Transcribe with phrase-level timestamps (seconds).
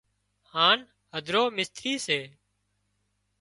[0.51, 0.79] هانَ
[1.15, 2.19] هڌرو مستري سي